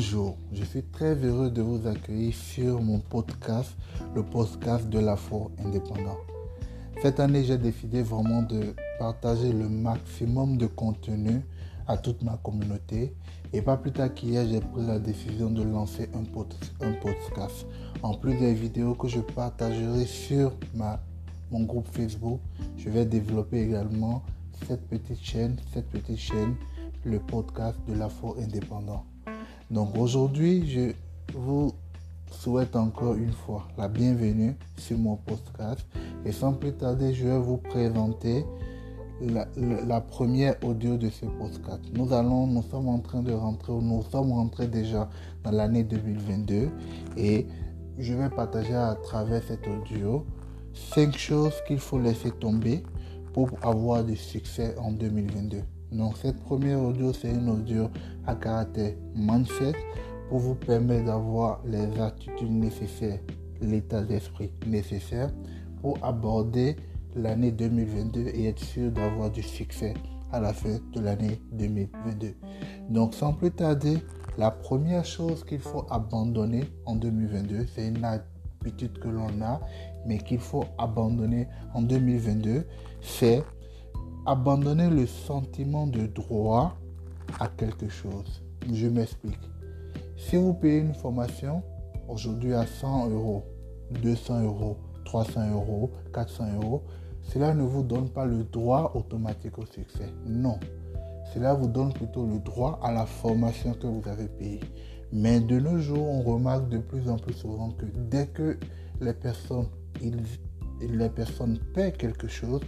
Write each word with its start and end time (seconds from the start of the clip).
Bonjour, 0.00 0.36
je 0.52 0.62
suis 0.62 0.84
très 0.84 1.16
heureux 1.24 1.50
de 1.50 1.60
vous 1.60 1.84
accueillir 1.88 2.32
sur 2.32 2.80
mon 2.80 3.00
podcast, 3.00 3.76
le 4.14 4.22
podcast 4.22 4.88
de 4.88 5.00
la 5.00 5.16
foi 5.16 5.50
indépendant. 5.58 6.18
Cette 7.02 7.18
année, 7.18 7.42
j'ai 7.42 7.58
décidé 7.58 8.02
vraiment 8.02 8.42
de 8.42 8.76
partager 9.00 9.52
le 9.52 9.68
maximum 9.68 10.56
de 10.56 10.68
contenu 10.68 11.40
à 11.88 11.96
toute 11.96 12.22
ma 12.22 12.36
communauté. 12.36 13.12
Et 13.52 13.60
pas 13.60 13.76
plus 13.76 13.90
tard 13.90 14.14
qu'hier, 14.14 14.46
j'ai 14.48 14.60
pris 14.60 14.86
la 14.86 15.00
décision 15.00 15.50
de 15.50 15.64
lancer 15.64 16.08
un, 16.14 16.22
podcast. 16.22 17.66
En 18.00 18.14
plus 18.14 18.38
des 18.38 18.54
vidéos 18.54 18.94
que 18.94 19.08
je 19.08 19.18
partagerai 19.18 20.04
sur 20.04 20.52
ma, 20.76 21.02
mon 21.50 21.64
groupe 21.64 21.88
Facebook, 21.90 22.38
je 22.76 22.88
vais 22.88 23.04
développer 23.04 23.62
également 23.62 24.22
cette 24.68 24.86
petite 24.86 25.20
chaîne, 25.20 25.56
cette 25.74 25.88
petite 25.88 26.18
chaîne, 26.18 26.54
le 27.04 27.18
podcast 27.18 27.80
de 27.88 27.94
la 27.94 28.08
foi 28.08 28.36
indépendant. 28.40 29.04
Donc 29.70 29.96
aujourd'hui, 29.98 30.66
je 30.66 30.92
vous 31.36 31.74
souhaite 32.30 32.74
encore 32.74 33.14
une 33.14 33.32
fois 33.32 33.68
la 33.76 33.88
bienvenue 33.88 34.56
sur 34.78 34.96
mon 34.96 35.16
podcast. 35.16 35.86
Et 36.24 36.32
sans 36.32 36.54
plus 36.54 36.72
tarder, 36.72 37.12
je 37.12 37.26
vais 37.26 37.38
vous 37.38 37.58
présenter 37.58 38.46
la, 39.20 40.00
première 40.00 40.56
audio 40.64 40.96
de 40.96 41.10
ce 41.10 41.26
podcast. 41.26 41.80
Nous 41.92 42.12
allons, 42.14 42.46
nous 42.46 42.62
sommes 42.62 42.88
en 42.88 43.00
train 43.00 43.22
de 43.22 43.32
rentrer, 43.32 43.72
nous 43.72 44.02
sommes 44.10 44.32
rentrés 44.32 44.68
déjà 44.68 45.10
dans 45.44 45.50
l'année 45.50 45.84
2022 45.84 46.70
et 47.16 47.46
je 47.98 48.14
vais 48.14 48.30
partager 48.30 48.74
à 48.74 48.94
travers 48.94 49.42
cet 49.42 49.66
audio 49.66 50.24
cinq 50.72 51.16
choses 51.16 51.54
qu'il 51.66 51.78
faut 51.78 51.98
laisser 51.98 52.30
tomber 52.30 52.82
pour 53.34 53.50
avoir 53.62 54.02
du 54.02 54.16
succès 54.16 54.74
en 54.78 54.92
2022. 54.92 55.62
Donc 55.92 56.16
cette 56.18 56.38
première 56.40 56.80
audio, 56.82 57.12
c'est 57.12 57.30
une 57.30 57.48
audio 57.48 57.88
à 58.26 58.34
caractère 58.34 58.92
mindset 59.14 59.72
pour 60.28 60.38
vous 60.38 60.54
permettre 60.54 61.06
d'avoir 61.06 61.60
les 61.64 62.00
attitudes 62.00 62.50
nécessaires, 62.50 63.20
l'état 63.60 64.02
d'esprit 64.02 64.50
nécessaire 64.66 65.30
pour 65.80 65.98
aborder 66.02 66.76
l'année 67.16 67.50
2022 67.50 68.20
et 68.34 68.48
être 68.48 68.62
sûr 68.62 68.90
d'avoir 68.90 69.30
du 69.30 69.42
succès 69.42 69.94
à 70.32 70.40
la 70.40 70.52
fin 70.52 70.78
de 70.92 71.00
l'année 71.00 71.40
2022. 71.52 72.34
Donc 72.90 73.14
sans 73.14 73.32
plus 73.32 73.50
tarder, 73.50 73.98
la 74.36 74.50
première 74.50 75.04
chose 75.04 75.44
qu'il 75.44 75.58
faut 75.58 75.86
abandonner 75.90 76.64
en 76.86 76.96
2022, 76.96 77.66
c'est 77.74 77.88
une 77.88 78.04
habitude 78.04 78.98
que 78.98 79.08
l'on 79.08 79.42
a, 79.42 79.60
mais 80.06 80.18
qu'il 80.18 80.38
faut 80.38 80.64
abandonner 80.78 81.48
en 81.74 81.82
2022, 81.82 82.64
c'est 83.00 83.42
abandonner 84.28 84.90
le 84.90 85.06
sentiment 85.06 85.86
de 85.86 86.06
droit 86.06 86.76
à 87.40 87.48
quelque 87.48 87.88
chose. 87.88 88.42
Je 88.70 88.86
m'explique. 88.86 89.40
Si 90.18 90.36
vous 90.36 90.52
payez 90.52 90.80
une 90.80 90.92
formation 90.92 91.62
aujourd'hui 92.08 92.52
à 92.52 92.66
100 92.66 93.08
euros, 93.08 93.42
200 94.02 94.42
euros, 94.42 94.76
300 95.06 95.52
euros, 95.52 95.90
400 96.12 96.44
euros, 96.60 96.82
cela 97.22 97.54
ne 97.54 97.62
vous 97.62 97.82
donne 97.82 98.10
pas 98.10 98.26
le 98.26 98.44
droit 98.44 98.92
automatique 98.94 99.56
au 99.56 99.64
succès. 99.64 100.12
Non. 100.26 100.58
Cela 101.32 101.54
vous 101.54 101.68
donne 101.68 101.94
plutôt 101.94 102.26
le 102.26 102.38
droit 102.40 102.78
à 102.82 102.92
la 102.92 103.06
formation 103.06 103.72
que 103.72 103.86
vous 103.86 104.06
avez 104.06 104.28
payée. 104.28 104.60
Mais 105.10 105.40
de 105.40 105.58
nos 105.58 105.78
jours, 105.78 106.06
on 106.06 106.20
remarque 106.20 106.68
de 106.68 106.76
plus 106.76 107.08
en 107.08 107.16
plus 107.16 107.32
souvent 107.32 107.70
que 107.70 107.86
dès 108.10 108.26
que 108.26 108.58
les 109.00 109.14
personnes, 109.14 109.68
paient 111.72 111.92
quelque 111.92 112.28
chose, 112.28 112.60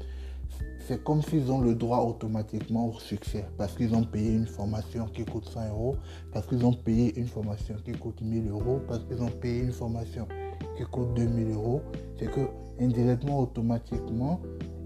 c'est 0.91 1.05
comme 1.05 1.23
s'ils 1.23 1.53
ont 1.53 1.61
le 1.61 1.77
droit 1.77 1.99
automatiquement 1.99 2.89
au 2.89 2.99
succès 2.99 3.45
parce 3.57 3.75
qu'ils 3.75 3.95
ont 3.95 4.03
payé 4.03 4.33
une 4.33 4.47
formation 4.47 5.07
qui 5.07 5.25
coûte 5.25 5.49
100 5.49 5.69
euros, 5.69 5.95
parce 6.33 6.49
qu'ils 6.49 6.67
ont 6.67 6.73
payé 6.73 7.17
une 7.17 7.29
formation 7.29 7.77
qui 7.85 7.93
coûte 7.93 8.21
1000 8.21 8.49
euros, 8.51 8.81
parce 8.89 9.05
qu'ils 9.05 9.23
ont 9.23 9.31
payé 9.31 9.61
une 9.63 9.73
formation 9.73 10.27
qui 10.77 10.83
coûte 10.83 11.15
2000 11.15 11.53
euros. 11.53 11.81
C'est 12.19 12.29
que 12.29 12.41
indirectement, 12.81 13.39
automatiquement, 13.39 14.41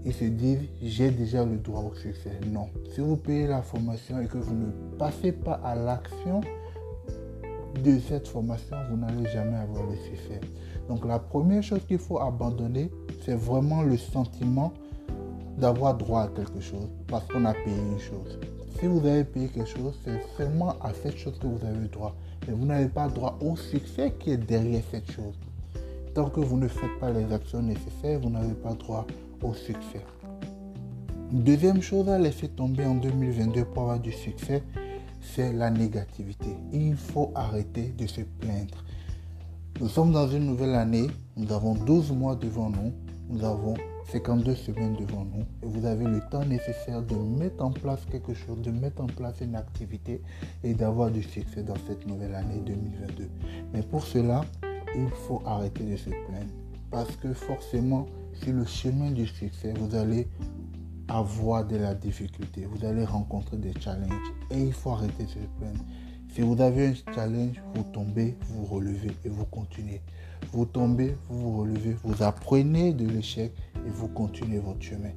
ils 0.05 0.13
se 0.13 0.25
disent 0.25 0.69
j'ai 0.79 1.09
déjà 1.09 1.43
le 1.43 1.57
droit 1.57 1.81
au 1.81 1.95
succès. 1.95 2.39
Non. 2.51 2.69
Si 2.93 3.01
vous 3.01 3.17
payez 3.17 3.47
la 3.47 3.63
formation 3.63 4.21
et 4.21 4.27
que 4.27 4.37
vous 4.37 4.53
ne 4.53 4.97
passez 4.99 5.31
pas 5.31 5.59
à 5.63 5.73
l'action 5.73 6.41
de 7.83 7.97
cette 7.97 8.27
formation, 8.27 8.77
vous 8.91 8.97
n'allez 8.97 9.27
jamais 9.31 9.57
avoir 9.57 9.89
le 9.89 9.95
succès. 9.95 10.39
Donc 10.87 11.03
la 11.03 11.17
première 11.17 11.63
chose 11.63 11.83
qu'il 11.87 11.97
faut 11.97 12.19
abandonner, 12.19 12.91
c'est 13.25 13.33
vraiment 13.33 13.81
le 13.81 13.97
sentiment 13.97 14.71
d'avoir 15.57 15.95
droit 15.95 16.23
à 16.23 16.27
quelque 16.27 16.59
chose 16.59 16.89
parce 17.07 17.25
qu'on 17.27 17.45
a 17.45 17.53
payé 17.53 17.77
une 17.77 17.99
chose. 17.99 18.39
Si 18.79 18.87
vous 18.87 19.05
avez 19.05 19.23
payé 19.23 19.47
quelque 19.47 19.69
chose, 19.69 19.93
c'est 20.03 20.21
seulement 20.37 20.71
à 20.81 20.91
cette 20.93 21.17
chose 21.17 21.37
que 21.39 21.47
vous 21.47 21.65
avez 21.65 21.87
droit. 21.87 22.15
Mais 22.47 22.53
vous 22.53 22.65
n'avez 22.65 22.89
pas 22.89 23.07
droit 23.07 23.37
au 23.41 23.55
succès 23.55 24.13
qui 24.19 24.31
est 24.31 24.37
derrière 24.37 24.83
cette 24.91 25.09
chose. 25.11 25.33
Tant 26.13 26.29
que 26.29 26.41
vous 26.41 26.57
ne 26.57 26.67
faites 26.67 26.99
pas 26.99 27.09
les 27.11 27.31
actions 27.33 27.61
nécessaires, 27.61 28.19
vous 28.19 28.29
n'avez 28.29 28.53
pas 28.53 28.73
droit 28.73 29.05
au 29.41 29.53
succès. 29.53 30.01
Deuxième 31.31 31.81
chose 31.81 32.07
à 32.09 32.19
laisser 32.19 32.49
tomber 32.49 32.85
en 32.85 32.95
2022 32.95 33.65
pour 33.65 33.83
avoir 33.83 33.99
du 33.99 34.11
succès, 34.11 34.61
c'est 35.21 35.53
la 35.53 35.71
négativité. 35.71 36.55
Il 36.71 36.95
faut 36.95 37.31
arrêter 37.33 37.93
de 37.97 38.07
se 38.07 38.21
plaindre. 38.21 38.83
Nous 39.81 39.89
sommes 39.89 40.11
dans 40.11 40.27
une 40.27 40.45
nouvelle 40.45 40.75
année, 40.75 41.07
nous 41.35 41.51
avons 41.51 41.75
12 41.75 42.11
mois 42.11 42.35
devant 42.35 42.69
nous, 42.69 42.93
nous 43.29 43.43
avons 43.43 43.73
52 44.11 44.55
semaines 44.55 44.95
devant 44.95 45.25
nous 45.25 45.45
et 45.63 45.65
vous 45.65 45.85
avez 45.85 46.05
le 46.05 46.21
temps 46.29 46.45
nécessaire 46.45 47.01
de 47.01 47.15
mettre 47.15 47.63
en 47.63 47.71
place 47.71 48.05
quelque 48.11 48.33
chose, 48.33 48.61
de 48.61 48.71
mettre 48.71 49.01
en 49.01 49.07
place 49.07 49.41
une 49.41 49.55
activité 49.55 50.21
et 50.63 50.73
d'avoir 50.73 51.09
du 51.09 51.23
succès 51.23 51.63
dans 51.63 51.75
cette 51.87 52.05
nouvelle 52.05 52.35
année 52.35 52.61
2022. 52.65 53.29
Mais 53.73 53.81
pour 53.81 54.03
cela, 54.03 54.41
il 54.95 55.09
faut 55.27 55.41
arrêter 55.45 55.83
de 55.83 55.97
se 55.97 56.09
plaindre 56.09 56.51
parce 56.91 57.15
que 57.17 57.33
forcément, 57.33 58.05
sur 58.33 58.53
le 58.53 58.65
chemin 58.65 59.11
du 59.11 59.25
succès, 59.27 59.73
vous 59.77 59.95
allez 59.95 60.27
avoir 61.07 61.65
de 61.65 61.77
la 61.77 61.93
difficulté, 61.93 62.65
vous 62.65 62.85
allez 62.85 63.05
rencontrer 63.05 63.57
des 63.57 63.73
challenges 63.79 64.31
et 64.51 64.61
il 64.61 64.73
faut 64.73 64.91
arrêter 64.91 65.23
de 65.23 65.29
se 65.29 65.39
plaindre. 65.59 65.83
Si 66.33 66.41
vous 66.41 66.59
avez 66.61 66.87
un 66.87 67.13
challenge, 67.13 67.61
vous 67.73 67.83
tombez, 67.93 68.35
vous 68.49 68.65
relevez 68.65 69.11
et 69.23 69.29
vous 69.29 69.45
continuez. 69.45 70.01
Vous 70.51 70.65
tombez, 70.65 71.15
vous 71.29 71.51
vous 71.51 71.57
relevez, 71.59 71.95
vous 72.03 72.23
apprenez 72.23 72.93
de 72.93 73.07
l'échec 73.07 73.53
et 73.85 73.89
vous 73.89 74.07
continuez 74.07 74.59
votre 74.59 74.81
chemin. 74.81 75.11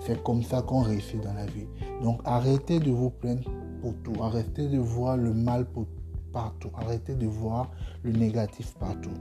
C'est 0.00 0.22
comme 0.22 0.42
ça 0.42 0.62
qu'on 0.62 0.82
réussit 0.82 1.20
dans 1.20 1.34
la 1.34 1.46
vie. 1.46 1.66
Donc 2.02 2.20
arrêtez 2.24 2.80
de 2.80 2.90
vous 2.90 3.10
plaindre 3.10 3.50
pour 3.80 3.94
tout. 4.02 4.22
Arrêtez 4.22 4.68
de 4.68 4.78
voir 4.78 5.16
le 5.16 5.32
mal 5.32 5.66
partout. 6.32 6.70
Arrêtez 6.76 7.14
de 7.14 7.26
voir 7.26 7.70
le 8.02 8.12
négatif 8.12 8.74
partout. 8.78 9.14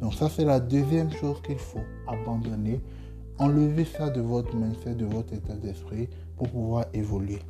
Donc 0.00 0.14
ça, 0.14 0.28
c'est 0.28 0.44
la 0.44 0.60
deuxième 0.60 1.10
chose 1.12 1.40
qu'il 1.42 1.58
faut 1.58 1.84
abandonner. 2.06 2.80
Enlevez 3.38 3.84
ça 3.84 4.10
de 4.10 4.20
votre 4.20 4.54
mindset, 4.54 4.94
de 4.94 5.06
votre 5.06 5.32
état 5.34 5.54
d'esprit 5.54 6.08
pour 6.36 6.48
pouvoir 6.48 6.86
évoluer. 6.92 7.40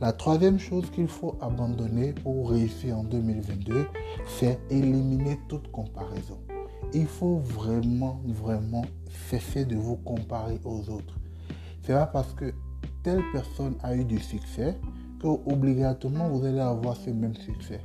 La 0.00 0.12
troisième 0.12 0.58
chose 0.58 0.90
qu'il 0.90 1.08
faut 1.08 1.36
abandonner 1.40 2.12
pour 2.12 2.50
réussir 2.50 2.98
en 2.98 3.04
2022, 3.04 3.86
c'est 4.26 4.58
éliminer 4.68 5.38
toute 5.48 5.70
comparaison 5.70 6.38
il 6.96 7.06
faut 7.06 7.36
vraiment, 7.36 8.22
vraiment 8.24 8.86
cesser 9.28 9.66
de 9.66 9.76
vous 9.76 9.96
comparer 9.96 10.58
aux 10.64 10.88
autres. 10.88 11.18
C'est 11.82 11.92
pas 11.92 12.06
parce 12.06 12.32
que 12.32 12.54
telle 13.02 13.20
personne 13.34 13.74
a 13.82 13.94
eu 13.94 14.04
du 14.04 14.18
succès 14.18 14.78
que 15.20 15.26
obligatoirement 15.26 16.30
vous 16.30 16.46
allez 16.46 16.58
avoir 16.58 16.96
ce 16.96 17.10
même 17.10 17.34
succès. 17.34 17.80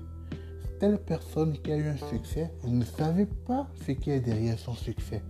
Telle 0.80 0.98
personne 0.98 1.58
qui 1.62 1.74
a 1.74 1.78
eu 1.78 1.88
un 1.90 1.98
succès, 1.98 2.52
vous 2.62 2.74
ne 2.74 2.86
savez 2.86 3.26
pas 3.26 3.68
ce 3.86 3.92
qui 3.92 4.12
est 4.12 4.22
derrière 4.22 4.58
son 4.58 4.74
succès. 4.74 5.22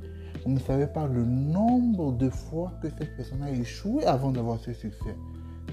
Vous 0.46 0.52
ne 0.52 0.60
savez 0.60 0.86
pas 0.86 1.08
le 1.08 1.26
nombre 1.26 2.12
de 2.14 2.30
fois 2.30 2.72
que 2.84 2.88
cette 2.90 3.16
personne 3.18 3.42
a 3.42 3.52
échoué 3.52 4.06
avant 4.06 4.32
d'avoir 4.32 4.60
ce 4.60 4.74
succès. 4.74 5.16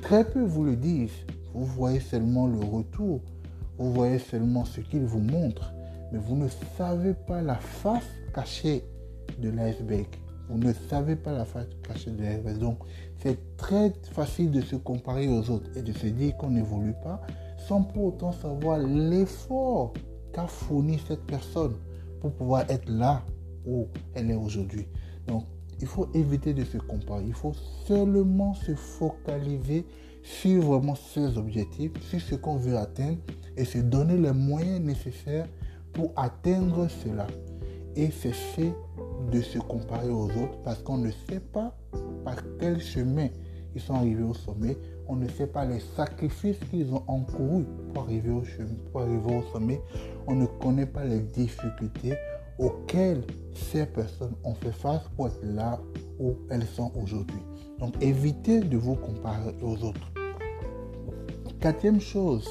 Très 0.01 0.25
peu 0.25 0.43
vous 0.43 0.65
le 0.65 0.77
disent. 0.77 1.27
Vous 1.53 1.67
voyez 1.67 2.01
seulement 2.01 2.47
le 2.47 2.59
retour. 2.59 3.21
Vous 3.79 3.93
voyez 3.93 4.19
seulement 4.19 4.65
ce 4.65 4.81
qu'il 4.81 5.05
vous 5.05 5.21
montre 5.21 5.73
mais 6.13 6.19
vous 6.19 6.37
ne 6.37 6.49
savez 6.77 7.15
pas 7.15 7.43
la 7.43 7.57
face 7.57 8.09
cachée 8.35 8.85
de 9.39 9.51
l'iceberg. 9.51 10.07
Vous 10.49 10.59
ne 10.59 10.73
savez 10.89 11.17
pas 11.17 11.33
la 11.33 11.45
face 11.45 11.67
cachée 11.83 12.11
de 12.11 12.23
l'iceberg. 12.23 12.59
Donc, 12.59 12.79
c'est 13.19 13.57
très 13.57 13.93
facile 14.13 14.51
de 14.51 14.61
se 14.61 14.77
comparer 14.77 15.29
aux 15.29 15.51
autres 15.51 15.71
et 15.77 15.83
de 15.83 15.93
se 15.93 16.07
dire 16.07 16.37
qu'on 16.37 16.51
n'évolue 16.51 16.95
pas 17.03 17.21
sans 17.67 17.83
pour 17.83 18.05
autant 18.05 18.33
savoir 18.33 18.79
l'effort 18.79 19.93
qu'a 20.33 20.47
fourni 20.47 20.99
cette 21.07 21.25
personne 21.27 21.75
pour 22.21 22.33
pouvoir 22.33 22.65
être 22.71 22.89
là 22.89 23.23
où 23.67 23.87
elle 24.15 24.31
est 24.31 24.37
aujourd'hui. 24.37 24.87
Donc, 25.27 25.45
il 25.81 25.87
faut 25.87 26.09
éviter 26.15 26.55
de 26.55 26.65
se 26.65 26.79
comparer. 26.79 27.25
Il 27.27 27.35
faut 27.35 27.55
seulement 27.87 28.55
se 28.55 28.75
focaliser 28.75 29.87
sur 30.23 30.63
vraiment 30.63 30.95
ses 30.95 31.37
objectifs, 31.39 31.93
sur 32.03 32.21
ce 32.21 32.35
qu'on 32.35 32.57
veut 32.57 32.77
atteindre 32.77 33.19
et 33.57 33.65
se 33.65 33.79
donner 33.79 34.17
les 34.17 34.33
moyens 34.33 34.81
nécessaires 34.81 35.47
pour 35.93 36.13
atteindre 36.17 36.89
cela. 36.89 37.27
Et 37.97 38.11
c'est 38.11 38.33
fait 38.33 38.73
de 39.33 39.41
se 39.41 39.59
comparer 39.59 40.09
aux 40.09 40.27
autres 40.27 40.59
parce 40.65 40.83
qu'on 40.83 40.99
ne 40.99 41.11
sait 41.29 41.41
pas 41.41 41.77
par 42.25 42.37
quel 42.59 42.81
chemin 42.81 43.29
ils 43.75 43.81
sont 43.81 43.95
arrivés 43.95 44.23
au 44.23 44.35
sommet. 44.35 44.77
on 45.09 45.17
ne 45.17 45.29
sait 45.29 45.47
pas 45.47 45.65
les 45.65 45.81
sacrifices 45.97 46.59
qu'ils 46.71 46.93
ont 46.93 47.03
encourus 47.07 47.65
pour 47.93 48.03
arriver 48.05 48.31
au 48.31 48.43
pour 48.91 49.03
arriver 49.03 49.37
au 49.37 49.43
sommet. 49.53 49.81
On 50.27 50.35
ne 50.35 50.47
connaît 50.47 50.87
pas 50.87 51.05
les 51.05 51.21
difficultés 51.21 52.15
auxquelles 52.59 53.23
ces 53.53 53.87
personnes 53.87 54.35
ont 54.45 54.55
fait 54.55 54.73
face 54.73 55.03
pour 55.17 55.29
être 55.29 55.41
là 55.43 55.79
où 56.19 56.35
elles 56.51 56.67
sont 56.67 56.93
aujourd'hui. 57.01 57.41
Donc 57.79 57.95
évitez 58.03 58.61
de 58.61 58.77
vous 58.77 58.97
comparer 58.97 59.55
aux 59.63 59.77
autres. 59.85 60.13
Quatrième 61.61 62.01
chose 62.01 62.49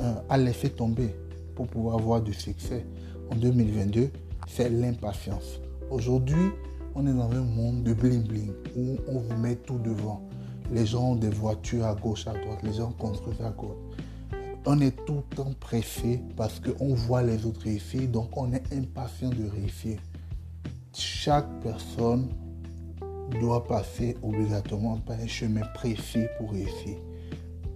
euh, 0.00 0.14
à 0.28 0.36
laisser 0.38 0.70
tomber 0.70 1.14
pour 1.58 1.66
pouvoir 1.66 1.96
avoir 1.96 2.20
du 2.22 2.32
succès 2.32 2.86
en 3.32 3.34
2022, 3.34 4.12
c'est 4.46 4.68
l'impatience. 4.70 5.58
Aujourd'hui, 5.90 6.52
on 6.94 7.04
est 7.04 7.12
dans 7.12 7.32
un 7.32 7.42
monde 7.42 7.82
de 7.82 7.94
bling 7.94 8.22
bling 8.22 8.52
où 8.76 8.96
on 9.08 9.18
vous 9.18 9.36
met 9.36 9.56
tout 9.56 9.78
devant. 9.78 10.22
Les 10.70 10.86
gens 10.86 11.10
ont 11.10 11.16
des 11.16 11.30
voitures 11.30 11.84
à 11.84 11.96
gauche, 11.96 12.28
à 12.28 12.34
droite, 12.34 12.60
les 12.62 12.74
gens 12.74 12.92
construisent 12.92 13.40
à 13.40 13.50
gauche. 13.50 13.76
On 14.66 14.80
est 14.80 14.94
tout 15.04 15.16
le 15.28 15.36
temps 15.36 15.52
pressé 15.58 16.22
parce 16.36 16.60
qu'on 16.60 16.94
voit 16.94 17.24
les 17.24 17.44
autres 17.44 17.62
réussir, 17.64 18.06
donc 18.06 18.36
on 18.36 18.52
est 18.52 18.72
impatient 18.72 19.30
de 19.30 19.48
réussir. 19.48 19.98
Chaque 20.94 21.48
personne 21.60 22.28
doit 23.40 23.66
passer 23.66 24.16
obligatoirement 24.22 24.98
par 24.98 25.18
un 25.18 25.26
chemin 25.26 25.62
précis 25.74 26.26
pour 26.38 26.52
réussir. 26.52 26.98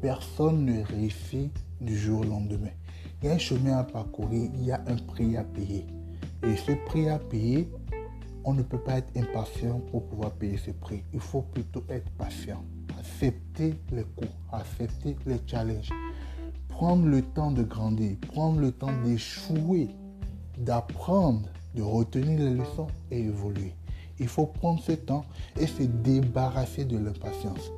Personne 0.00 0.67
ne 0.67 0.84
réussit 0.84 1.50
du 1.81 1.99
jour 1.99 2.20
au 2.20 2.25
lendemain. 2.25 2.70
Il 3.22 3.28
y 3.28 3.30
a 3.30 3.34
un 3.34 3.38
chemin 3.38 3.78
à 3.78 3.84
parcourir, 3.84 4.50
il 4.54 4.64
y 4.64 4.72
a 4.72 4.82
un 4.88 4.96
prix 4.96 5.36
à 5.36 5.44
payer. 5.44 5.86
Et 6.42 6.56
ce 6.56 6.72
prix 6.86 7.08
à 7.08 7.20
payer, 7.20 7.70
on 8.44 8.52
ne 8.52 8.62
peut 8.62 8.80
pas 8.80 8.98
être 8.98 9.16
impatient 9.16 9.78
pour 9.92 10.06
pouvoir 10.06 10.32
payer 10.32 10.56
ce 10.56 10.72
prix. 10.72 11.04
Il 11.12 11.20
faut 11.20 11.42
plutôt 11.42 11.84
être 11.88 12.10
patient. 12.19 12.64
Accepter 12.98 13.74
les 13.92 14.02
coups, 14.02 14.32
accepter 14.50 15.16
les 15.24 15.38
challenges. 15.46 15.90
Prendre 16.69 17.06
le 17.06 17.22
temps 17.22 17.52
de 17.52 17.62
grandir, 17.62 18.16
prendre 18.32 18.58
le 18.58 18.72
temps 18.72 18.92
d'échouer, 19.04 19.88
d'apprendre, 20.58 21.48
de 21.76 21.82
retenir 21.82 22.40
les 22.40 22.54
leçons 22.56 22.88
et 23.12 23.20
évoluer. 23.20 23.72
Il 24.19 24.26
faut 24.26 24.46
prendre 24.46 24.80
ce 24.80 24.92
temps 24.92 25.24
et 25.60 25.69
se 25.69 25.84
débarrasser 25.84 26.84
de 26.84 26.98
l'impatience. 26.98 27.70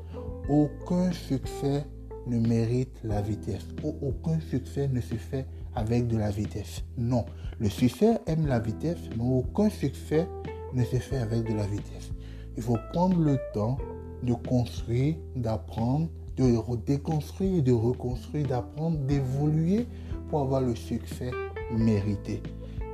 Aucun 0.49 1.12
succès 1.12 1.85
ne 2.26 2.38
mérite 2.38 2.97
la 3.05 3.21
vitesse. 3.21 3.67
Aucun 3.82 4.41
succès 4.41 4.88
ne 4.88 5.00
se 5.00 5.15
fait 5.15 5.47
avec 5.75 6.06
de 6.09 6.17
la 6.17 6.31
vitesse. 6.31 6.82
Non, 6.97 7.25
le 7.59 7.69
succès 7.69 8.21
aime 8.26 8.47
la 8.47 8.61
vitesse, 8.61 8.99
mais 9.17 9.25
aucun 9.25 9.71
succès 9.71 10.26
ne 10.73 10.85
se 10.85 10.97
fait 10.97 11.19
avec 11.19 11.44
de 11.44 11.55
la 11.55 11.67
vitesse. 11.67 12.11
Il 12.56 12.62
faut 12.62 12.79
prendre 12.93 13.19
le 13.19 13.38
temps 13.53 13.79
de 14.23 14.35
construire, 14.35 15.17
d'apprendre, 15.37 16.09
de 16.37 16.76
déconstruire, 16.87 17.62
de 17.62 17.73
reconstruire, 17.73 18.47
d'apprendre, 18.47 18.99
d'évoluer 18.99 19.87
pour 20.29 20.41
avoir 20.41 20.61
le 20.61 20.75
succès 20.75 21.31
mérité. 21.73 22.43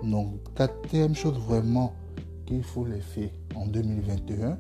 Donc, 0.03 0.33
quatrième 0.55 1.15
chose 1.15 1.39
vraiment 1.39 1.93
qu'il 2.47 2.63
faut 2.63 2.85
laisser 2.85 3.33
en 3.55 3.67
2021 3.67 4.59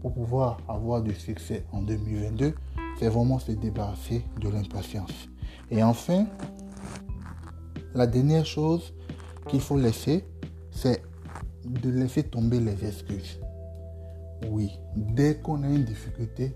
pour 0.00 0.12
pouvoir 0.12 0.58
avoir 0.68 1.02
du 1.02 1.14
succès 1.14 1.64
en 1.72 1.82
2022, 1.82 2.54
c'est 3.02 3.08
vraiment 3.08 3.40
se 3.40 3.50
débarrasser 3.50 4.24
de 4.40 4.48
l'impatience. 4.48 5.10
Et 5.72 5.82
enfin, 5.82 6.24
la 7.94 8.06
dernière 8.06 8.46
chose 8.46 8.94
qu'il 9.48 9.60
faut 9.60 9.76
laisser, 9.76 10.24
c'est 10.70 11.02
de 11.64 11.90
laisser 11.90 12.22
tomber 12.22 12.60
les 12.60 12.86
excuses. 12.86 13.40
Oui, 14.48 14.70
dès 14.94 15.36
qu'on 15.38 15.64
a 15.64 15.68
une 15.68 15.84
difficulté, 15.84 16.54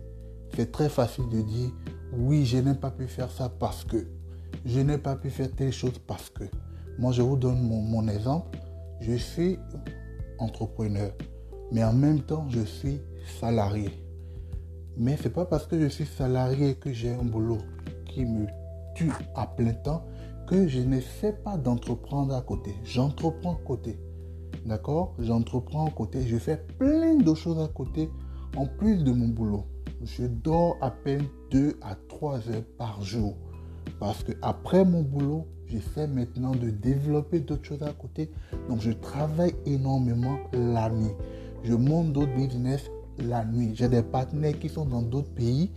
c'est 0.55 0.71
très 0.71 0.89
facile 0.89 1.29
de 1.31 1.43
dire 1.43 1.71
oui, 2.13 2.47
je 2.47 2.59
n'ai 2.59 2.75
pas 2.75 2.93
pu 2.93 3.09
faire 3.09 3.33
ça 3.33 3.49
parce 3.49 3.83
que. 3.83 4.07
Je 4.65 4.79
n'ai 4.79 4.99
pas 4.99 5.17
pu 5.17 5.31
faire 5.31 5.51
telle 5.51 5.73
chose 5.73 5.99
parce 6.07 6.31
que. 6.31 6.45
Moi, 6.97 7.11
je 7.11 7.23
vous 7.23 7.37
donne 7.37 7.61
mon, 7.61 7.81
mon 7.81 8.07
exemple. 8.07 8.57
Je 9.01 9.17
suis 9.17 9.59
entrepreneur, 10.39 11.11
mais 11.73 11.83
en 11.83 11.93
même 11.93 12.21
temps, 12.21 12.47
je 12.51 12.61
suis 12.61 13.01
salarié. 13.41 14.06
Mais 14.97 15.17
c'est 15.21 15.33
pas 15.33 15.45
parce 15.45 15.67
que 15.67 15.79
je 15.79 15.87
suis 15.87 16.07
salarié 16.07 16.75
que 16.75 16.93
j'ai 16.93 17.11
un 17.11 17.23
boulot 17.23 17.59
qui 18.07 18.25
me 18.25 18.47
tue 18.95 19.13
à 19.35 19.47
plein 19.47 19.73
temps 19.73 20.05
que 20.47 20.69
je 20.69 20.81
ne 20.81 21.01
fais 21.01 21.33
pas 21.33 21.57
d'entreprendre 21.57 22.35
à 22.35 22.41
côté. 22.41 22.75
J'entreprends 22.85 23.55
à 23.55 23.67
côté. 23.67 23.99
D'accord? 24.65 25.15
J'entreprends 25.19 25.87
à 25.87 25.91
côté. 25.91 26.27
Je 26.27 26.39
fais 26.39 26.57
plein 26.79 27.17
de 27.17 27.35
choses 27.35 27.61
à 27.63 27.69
côté 27.69 28.09
en 28.57 28.67
plus 28.67 29.05
de 29.05 29.13
mon 29.13 29.29
boulot. 29.29 29.65
Je 30.03 30.25
dors 30.25 30.77
à 30.81 30.91
peine 30.91 31.25
2 31.51 31.79
à 31.83 31.97
3 32.09 32.49
heures 32.49 32.65
par 32.79 33.03
jour. 33.03 33.37
Parce 34.01 34.23
que 34.23 34.33
après 34.43 34.85
mon 34.85 35.03
boulot, 35.03 35.47
j'essaie 35.67 36.07
maintenant 36.07 36.53
de 36.53 36.71
développer 36.71 37.41
d'autres 37.41 37.65
choses 37.65 37.83
à 37.83 37.93
côté. 37.93 38.31
Donc 38.69 38.81
je 38.81 38.93
travaille 38.93 39.55
énormément 39.67 40.39
la 40.53 40.91
nuit. 40.91 41.13
Je 41.65 41.75
monte 41.75 42.13
d'autres 42.13 42.35
business 42.35 42.91
la 43.19 43.45
nuit. 43.45 43.73
J'ai 43.75 43.89
des 43.89 44.03
partenaires 44.03 44.59
qui 44.59 44.69
sont 44.69 44.85
dans 44.85 45.03
d'autres 45.03 45.33
pays 45.33 45.73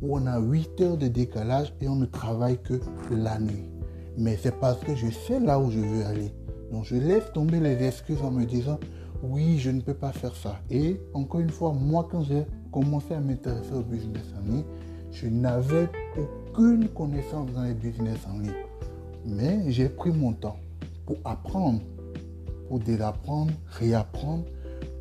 où 0.00 0.16
on 0.16 0.26
a 0.26 0.38
8 0.38 0.80
heures 0.80 0.96
de 0.96 1.08
décalage 1.08 1.74
et 1.80 1.88
on 1.88 1.96
ne 1.96 2.06
travaille 2.06 2.58
que 2.62 2.80
la 3.10 3.38
nuit. 3.38 3.68
Mais 4.16 4.36
c'est 4.36 4.58
parce 4.58 4.80
que 4.80 4.94
je 4.94 5.10
sais 5.10 5.40
là 5.40 5.58
où 5.58 5.70
je 5.70 5.80
veux 5.80 6.04
aller. 6.04 6.32
Donc 6.72 6.84
je 6.84 6.96
laisse 6.96 7.32
tomber 7.32 7.60
les 7.60 7.82
excuses 7.84 8.22
en 8.22 8.30
me 8.30 8.44
disant 8.44 8.78
oui, 9.22 9.58
je 9.58 9.70
ne 9.70 9.80
peux 9.80 9.94
pas 9.94 10.12
faire 10.12 10.34
ça. 10.36 10.60
Et 10.70 11.00
encore 11.14 11.40
une 11.40 11.50
fois, 11.50 11.72
moi 11.72 12.06
quand 12.10 12.22
j'ai 12.22 12.44
commencé 12.72 13.14
à 13.14 13.20
m'intéresser 13.20 13.72
au 13.72 13.82
business 13.82 14.24
en 14.38 14.50
ligne, 14.50 14.64
je 15.10 15.26
n'avais 15.26 15.88
aucune 16.16 16.88
connaissance 16.88 17.50
dans 17.52 17.62
les 17.62 17.74
business 17.74 18.18
en 18.32 18.38
ligne. 18.38 18.52
Mais 19.24 19.70
j'ai 19.70 19.88
pris 19.88 20.10
mon 20.10 20.32
temps 20.32 20.58
pour 21.06 21.16
apprendre, 21.24 21.80
pour 22.68 22.78
désapprendre, 22.78 23.52
réapprendre, 23.66 24.44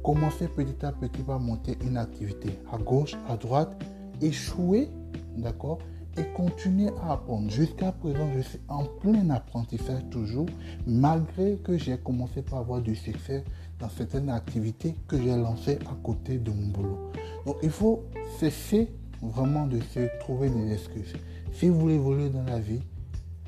commencer 0.07 0.47
petit 0.47 0.85
à 0.85 0.93
petit 0.93 1.21
par 1.21 1.37
monter 1.37 1.77
une 1.83 1.97
activité 1.97 2.47
à 2.71 2.77
gauche, 2.77 3.15
à 3.27 3.35
droite, 3.35 3.77
échouer, 4.21 4.87
d'accord 5.35 5.79
et 6.17 6.23
continuer 6.33 6.89
à 7.03 7.11
apprendre. 7.11 7.51
Jusqu'à 7.51 7.91
présent, 7.91 8.29
je 8.33 8.39
suis 8.39 8.59
en 8.69 8.85
plein 8.85 9.29
apprentissage 9.31 10.01
toujours, 10.09 10.45
malgré 10.85 11.57
que 11.57 11.77
j'ai 11.77 11.97
commencé 11.97 12.41
par 12.41 12.59
avoir 12.59 12.79
du 12.79 12.95
succès 12.95 13.43
dans 13.79 13.89
certaines 13.89 14.29
activités 14.29 14.95
que 15.09 15.21
j'ai 15.21 15.35
lancées 15.35 15.77
à 15.91 15.97
côté 16.01 16.37
de 16.37 16.51
mon 16.51 16.67
boulot. 16.67 17.11
Donc, 17.45 17.57
il 17.61 17.69
faut 17.69 18.05
cesser 18.39 18.87
vraiment 19.21 19.67
de 19.67 19.81
se 19.93 20.07
trouver 20.21 20.49
des 20.49 20.71
excuses. 20.71 21.15
Si 21.51 21.67
vous 21.67 21.81
voulez 21.81 21.95
évoluer 21.95 22.29
dans 22.29 22.45
la 22.45 22.59
vie, 22.59 22.79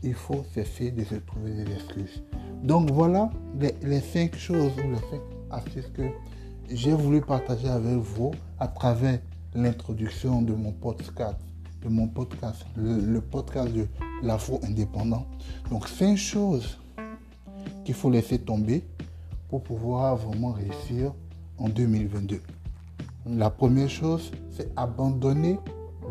il 0.04 0.14
faut 0.14 0.44
cesser 0.54 0.92
de 0.92 1.06
se 1.06 1.16
trouver 1.16 1.54
des 1.54 1.72
excuses. 1.72 2.22
Donc, 2.64 2.92
voilà 2.92 3.30
les, 3.58 3.74
les 3.82 4.02
cinq 4.02 4.36
choses 4.36 4.74
ou 4.78 4.92
les 4.92 4.98
cinq 5.10 5.22
astuces 5.52 5.88
que 5.94 6.04
j'ai 6.72 6.94
voulu 6.94 7.22
partager 7.22 7.68
avec 7.68 7.98
vous 7.98 8.32
à 8.60 8.68
travers 8.68 9.20
l'introduction 9.54 10.42
de 10.42 10.54
mon 10.54 10.72
podcast 10.72 11.38
de 11.82 11.90
mon 11.90 12.08
podcast, 12.08 12.66
le, 12.76 13.20
podcast 13.22 13.72
de 13.74 13.88
l'afro 14.22 14.60
indépendant. 14.64 15.26
Donc, 15.70 15.88
cinq 15.88 16.18
choses 16.18 16.78
qu'il 17.86 17.94
faut 17.94 18.10
laisser 18.10 18.40
tomber 18.40 18.84
pour 19.50 19.64
pouvoir 19.64 20.18
vraiment 20.18 20.52
réussir 20.52 21.14
en 21.58 21.70
2022. 21.70 22.42
La 23.26 23.50
première 23.50 23.90
chose, 23.90 24.32
c'est 24.52 24.70
abandonner 24.76 25.60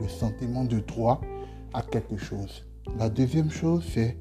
le 0.01 0.09
sentiment 0.09 0.65
de 0.65 0.81
droit 0.81 1.21
à 1.75 1.83
quelque 1.83 2.17
chose. 2.17 2.65
La 2.99 3.09
deuxième 3.09 3.51
chose, 3.51 3.85
c'est 3.93 4.17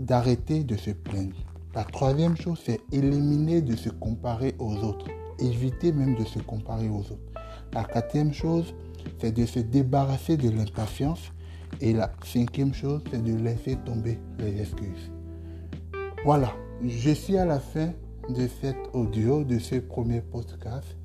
d'arrêter 0.00 0.64
de 0.64 0.76
se 0.76 0.90
plaindre. 0.90 1.36
La 1.74 1.84
troisième 1.84 2.36
chose, 2.36 2.60
c'est 2.64 2.80
éliminer 2.92 3.62
de 3.62 3.74
se 3.76 3.88
comparer 3.88 4.54
aux 4.58 4.74
autres. 4.76 5.06
Éviter 5.38 5.92
même 5.92 6.14
de 6.16 6.24
se 6.24 6.38
comparer 6.40 6.88
aux 6.88 7.00
autres. 7.00 7.32
La 7.72 7.84
quatrième 7.84 8.32
chose, 8.32 8.74
c'est 9.18 9.32
de 9.32 9.46
se 9.46 9.60
débarrasser 9.60 10.36
de 10.36 10.50
l'impatience. 10.50 11.32
Et 11.80 11.92
la 11.92 12.12
cinquième 12.24 12.74
chose, 12.74 13.02
c'est 13.10 13.22
de 13.22 13.34
laisser 13.34 13.76
tomber 13.84 14.18
les 14.38 14.60
excuses. 14.60 15.10
Voilà, 16.24 16.52
je 16.86 17.10
suis 17.10 17.36
à 17.36 17.44
la 17.44 17.58
fin 17.58 17.92
de 18.28 18.46
cet 18.60 18.76
audio, 18.92 19.42
de 19.42 19.58
ce 19.58 19.76
premier 19.76 20.20
podcast. 20.20 20.96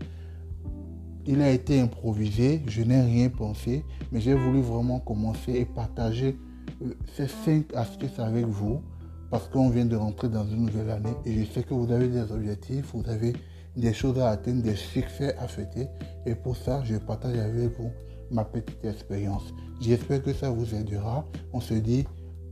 Il 1.26 1.42
a 1.42 1.50
été 1.50 1.80
improvisé, 1.80 2.62
je 2.68 2.84
n'ai 2.84 3.02
rien 3.02 3.30
pensé, 3.30 3.84
mais 4.12 4.22
j'ai 4.22 4.34
voulu 4.34 4.62
vraiment 4.62 5.00
commencer 5.00 5.54
et 5.54 5.66
partager 5.66 6.38
euh, 6.82 6.94
ces 7.16 7.28
cinq 7.28 7.74
astuces 7.76 8.20
avec 8.20 8.46
vous 8.46 8.82
parce 9.30 9.50
qu'on 9.50 9.70
vient 9.70 9.86
de 9.86 9.96
rentrer 9.96 10.30
dans 10.30 10.46
une 10.46 10.66
nouvelle 10.66 10.90
année 10.90 11.14
et 11.26 11.34
je 11.34 11.52
sais 11.52 11.64
que 11.64 11.74
vous 11.74 11.92
avez 11.92 12.08
des 12.08 12.32
objectifs, 12.32 12.92
vous 12.94 13.10
avez 13.10 13.34
des 13.78 13.94
choses 13.94 14.20
à 14.20 14.30
atteindre, 14.30 14.64
des 14.64 14.76
succès 14.76 15.36
à 15.38 15.48
fêter. 15.48 15.88
Et 16.26 16.36
pour 16.36 16.58
ça, 16.58 16.84
je 16.84 16.96
partage 16.96 17.38
avec 17.38 17.78
vous 17.78 17.92
ma 18.32 18.44
petite 18.44 18.84
expérience. 18.84 19.54
J'espère 19.80 20.22
que 20.24 20.34
ça 20.34 20.50
vous 20.50 20.76
aidera. 20.76 21.26
On 21.54 21.62
se 21.62 21.76
dit 21.76 22.06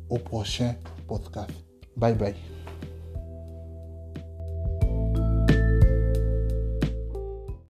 au 0.10 0.17
prochain 0.17 0.75
podcast. 1.08 1.51
Bye 1.98 2.15
bye. 2.15 2.54